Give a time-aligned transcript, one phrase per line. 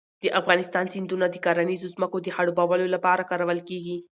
[0.23, 3.97] د افغانستان سیندونه د کرنیزو ځمکو د خړوبولو لپاره کارول کېږي.